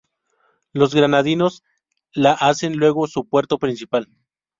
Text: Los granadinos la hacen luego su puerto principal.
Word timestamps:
Los 0.73 0.95
granadinos 0.95 1.61
la 2.11 2.31
hacen 2.31 2.75
luego 2.77 3.05
su 3.05 3.29
puerto 3.29 3.59
principal. 3.59 4.07